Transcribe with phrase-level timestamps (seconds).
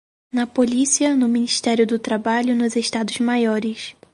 [0.33, 3.95] na Policia, no Ministério do Trabalho, nos Estados Maiores